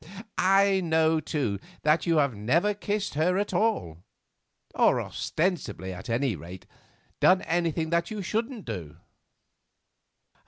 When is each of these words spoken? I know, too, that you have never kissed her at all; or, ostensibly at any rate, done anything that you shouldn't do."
I 0.35 0.81
know, 0.83 1.19
too, 1.19 1.59
that 1.83 2.07
you 2.07 2.17
have 2.17 2.33
never 2.33 2.73
kissed 2.73 3.13
her 3.13 3.37
at 3.37 3.53
all; 3.53 3.99
or, 4.73 4.99
ostensibly 4.99 5.93
at 5.93 6.09
any 6.09 6.35
rate, 6.35 6.65
done 7.19 7.43
anything 7.43 7.91
that 7.91 8.09
you 8.09 8.23
shouldn't 8.23 8.65
do." 8.65 8.97